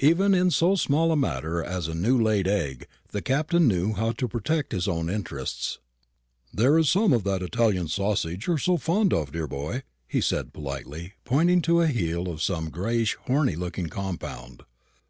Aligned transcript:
Even 0.00 0.34
in 0.34 0.50
so 0.50 0.74
small 0.74 1.10
a 1.10 1.16
matter 1.16 1.64
as 1.64 1.88
a 1.88 1.94
new 1.94 2.20
laid 2.20 2.46
egg 2.46 2.86
the 3.12 3.22
Captain 3.22 3.66
knew 3.66 3.94
how 3.94 4.12
to 4.12 4.28
protect 4.28 4.72
his 4.72 4.86
own 4.86 5.08
interest. 5.08 5.78
"There's 6.52 6.90
some 6.90 7.14
of 7.14 7.24
that 7.24 7.40
Italian 7.40 7.88
sausage 7.88 8.46
you're 8.46 8.58
so 8.58 8.76
fond 8.76 9.14
of, 9.14 9.32
dear 9.32 9.46
boy," 9.46 9.84
he 10.06 10.20
said 10.20 10.52
politely, 10.52 11.14
pointing 11.24 11.62
to 11.62 11.80
a 11.80 11.86
heel 11.86 12.28
of 12.28 12.42
some 12.42 12.68
grayish 12.68 13.14
horny 13.24 13.56
looking 13.56 13.86
compound. 13.86 14.64